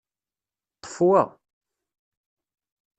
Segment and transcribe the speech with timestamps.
[0.81, 1.21] Ṭṭef wa!